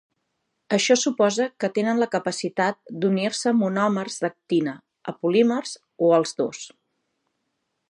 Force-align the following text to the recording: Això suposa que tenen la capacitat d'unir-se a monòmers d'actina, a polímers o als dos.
Això 0.77 0.95
suposa 1.01 1.45
que 1.63 1.69
tenen 1.75 2.01
la 2.03 2.07
capacitat 2.15 2.79
d'unir-se 3.03 3.51
a 3.53 3.55
monòmers 3.59 4.17
d'actina, 4.25 4.75
a 5.13 5.15
polímers 5.27 5.77
o 6.09 6.13
als 6.19 6.37
dos. 6.43 6.65